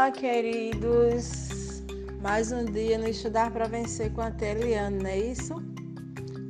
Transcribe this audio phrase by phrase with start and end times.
[0.00, 1.82] Olá, queridos!
[2.22, 5.54] Mais um dia no Estudar para Vencer com a Teliane, é isso?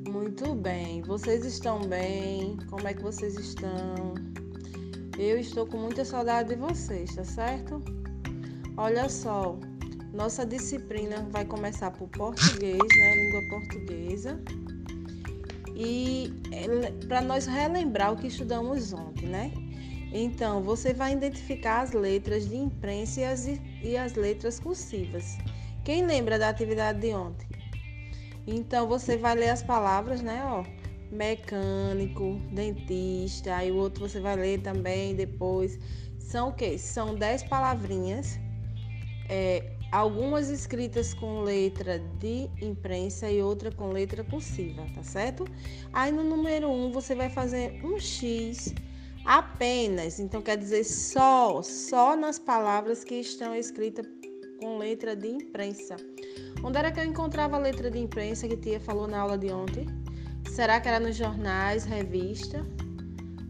[0.09, 1.03] Muito bem.
[1.03, 2.57] Vocês estão bem?
[2.71, 4.15] Como é que vocês estão?
[5.19, 7.83] Eu estou com muita saudade de vocês, tá certo?
[8.77, 9.59] Olha só,
[10.15, 13.17] nossa disciplina vai começar por português, né?
[13.17, 14.41] Língua portuguesa.
[15.75, 16.33] E
[17.09, 19.53] para nós relembrar o que estudamos ontem, né?
[20.13, 23.47] Então, você vai identificar as letras de imprensa e as,
[23.83, 25.39] e as letras cursivas.
[25.85, 27.47] Quem lembra da atividade de ontem?
[28.47, 30.43] Então, você vai ler as palavras, né?
[30.45, 30.65] Ó,
[31.11, 35.79] mecânico, dentista, aí o outro você vai ler também depois.
[36.19, 36.79] São o quê?
[36.79, 38.39] São dez palavrinhas,
[39.29, 45.45] é, algumas escritas com letra de imprensa e outra com letra cursiva, tá certo?
[45.93, 48.73] Aí no número um você vai fazer um X
[49.25, 54.07] apenas, então quer dizer só, só nas palavras que estão escritas
[54.61, 55.97] com letra de imprensa.
[56.63, 59.51] Onde era que eu encontrava a letra de imprensa que tia falou na aula de
[59.51, 59.87] ontem?
[60.51, 62.67] Será que era nos jornais, revista?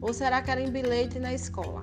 [0.01, 1.83] Ou será que era em bilhete na escola?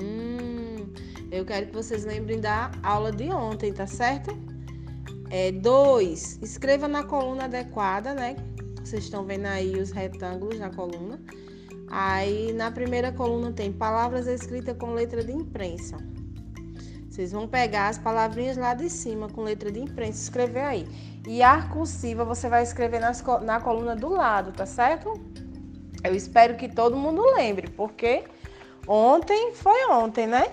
[0.00, 0.92] Hum,
[1.30, 4.30] eu quero que vocês lembrem da aula de ontem, tá certo?
[5.30, 8.36] É, dois, escreva na coluna adequada, né?
[8.82, 11.20] Vocês estão vendo aí os retângulos na coluna.
[11.90, 15.98] Aí na primeira coluna tem palavras escritas com letra de imprensa.
[17.08, 20.88] Vocês vão pegar as palavrinhas lá de cima com letra de imprensa, escrever aí.
[21.26, 25.20] E a cursiva você vai escrever nas, na coluna do lado, tá certo?
[26.04, 28.24] Eu espero que todo mundo lembre, porque
[28.86, 30.46] ontem foi ontem, né?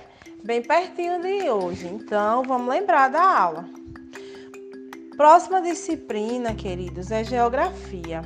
[0.44, 1.88] Bem pertinho de hoje.
[1.88, 3.66] Então vamos lembrar da aula.
[5.16, 8.22] Próxima disciplina, queridos, é geografia.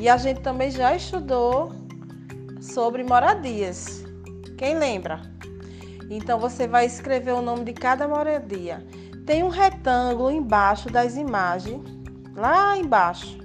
[0.00, 1.72] E a gente também já estudou
[2.60, 4.04] sobre moradias.
[4.58, 5.20] Quem lembra?
[6.10, 8.84] Então você vai escrever o nome de cada moradia.
[9.26, 11.80] Tem um retângulo embaixo das imagens,
[12.36, 13.38] lá embaixo,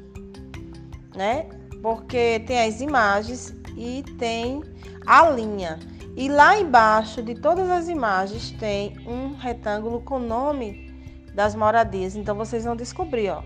[1.16, 1.48] né?
[1.82, 4.62] Porque tem as imagens e tem
[5.06, 5.80] a linha.
[6.18, 10.94] E lá embaixo de todas as imagens tem um retângulo com o nome
[11.34, 12.16] das moradias.
[12.16, 13.44] Então vocês vão descobrir, ó.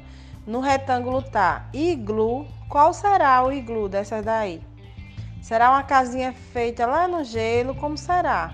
[0.47, 2.47] No retângulo tá iglu.
[2.73, 4.59] Qual será o iglu dessa daí?
[5.43, 7.75] Será uma casinha feita lá no gelo?
[7.75, 8.51] Como será?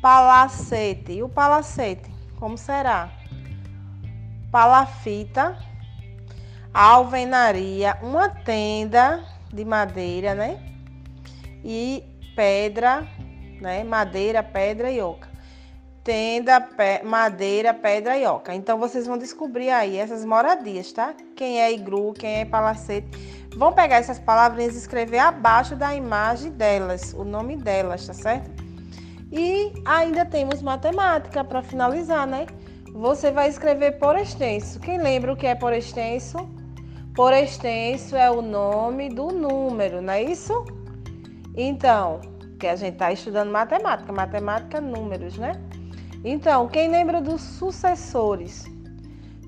[0.00, 1.12] Palacete.
[1.12, 2.10] E o palacete?
[2.38, 3.10] Como será?
[4.50, 5.58] Palafita.
[6.72, 7.98] Alvenaria.
[8.00, 10.58] Uma tenda de madeira, né?
[11.62, 12.02] E
[12.34, 13.06] pedra,
[13.60, 13.84] né?
[13.84, 15.29] Madeira, pedra e oca
[16.02, 18.54] tenda, pe madeira, pedra e oca.
[18.54, 21.14] Então vocês vão descobrir aí essas moradias, tá?
[21.36, 23.08] Quem é iglu, quem é palacete.
[23.56, 28.50] Vão pegar essas palavrinhas e escrever abaixo da imagem delas, o nome delas, tá certo?
[29.32, 32.46] E ainda temos matemática para finalizar, né?
[32.92, 34.80] Você vai escrever por extenso.
[34.80, 36.38] Quem lembra o que é por extenso?
[37.14, 40.64] Por extenso é o nome do número, não é isso?
[41.56, 42.20] Então,
[42.58, 45.52] que a gente está estudando matemática, matemática, números, né?
[46.24, 48.64] Então, quem lembra dos sucessores?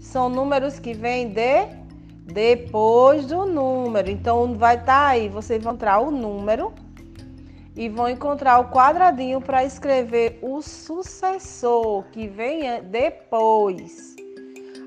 [0.01, 1.67] São números que vêm de
[2.25, 4.11] depois do número.
[4.11, 6.73] Então, vai estar tá aí, vocês vão entrar o número
[7.77, 14.17] e vão encontrar o quadradinho para escrever o sucessor que vem depois.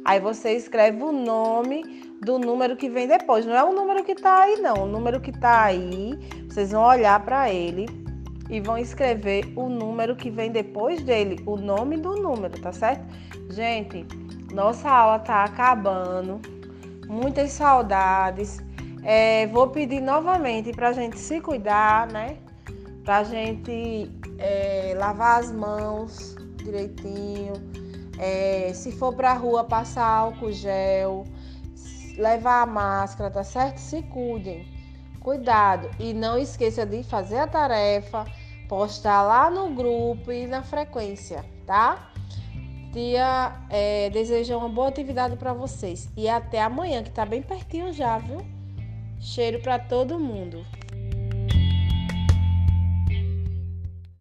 [0.03, 1.84] Aí você escreve o nome
[2.22, 3.46] do número que vem depois.
[3.46, 4.84] Não é o número que está aí, não.
[4.84, 6.17] O número que está aí,
[6.47, 8.04] vocês vão olhar para ele
[8.50, 13.06] e vão escrever o número que vem depois dele, o nome do número, tá certo?
[13.50, 14.06] Gente,
[14.53, 16.39] nossa aula tá acabando,
[17.07, 18.59] muitas saudades.
[19.03, 22.38] É, vou pedir novamente para a gente se cuidar, né?
[23.03, 27.53] Para a gente é, lavar as mãos direitinho.
[28.17, 31.25] É, se for para rua, passar álcool gel,
[32.17, 33.78] levar a máscara, tá certo?
[33.78, 34.75] Se cuidem.
[35.25, 38.28] Cuidado e não esqueça de fazer a tarefa,
[38.70, 42.11] postar lá no grupo e na frequência, tá?
[42.94, 47.91] Tia é, deseja uma boa atividade para vocês e até amanhã, que tá bem pertinho
[47.91, 48.46] já, viu?
[49.20, 50.64] Cheiro para todo mundo.